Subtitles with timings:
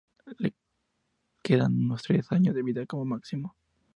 [0.39, 0.51] Le
[1.43, 3.55] quedan unos tres años de vida como máximo.